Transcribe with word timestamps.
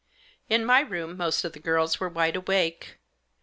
In 0.49 0.65
my 0.65 0.79
room 0.79 1.15
most 1.15 1.43
of 1.45 1.53
the 1.53 1.59
girls 1.59 1.99
were 1.99 2.09
wide 2.09 2.35
awake. 2.35 2.97